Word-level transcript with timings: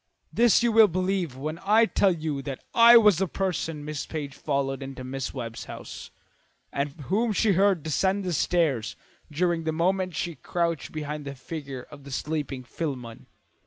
This 0.33 0.63
you 0.63 0.71
will 0.71 0.87
believe 0.87 1.37
when 1.37 1.59
I 1.63 1.85
tell 1.85 2.11
you 2.11 2.41
that 2.41 2.63
I 2.73 2.97
was 2.97 3.19
the 3.19 3.27
person 3.27 3.85
Miss 3.85 4.07
Page 4.07 4.33
followed 4.33 4.81
into 4.81 5.03
Mrs. 5.03 5.35
Webb's 5.35 5.65
house 5.65 6.09
and 6.73 6.89
whom 7.01 7.33
she 7.33 7.51
heard 7.51 7.83
descend 7.83 8.23
the 8.23 8.33
stairs 8.33 8.95
during 9.31 9.63
the 9.63 9.71
moment 9.71 10.15
she 10.15 10.33
crouched 10.33 10.91
behind 10.91 11.23
the 11.25 11.35
figure 11.35 11.83
of 11.91 12.03
the 12.03 12.09
sleeping 12.11 12.63
Philemon." 12.63 13.27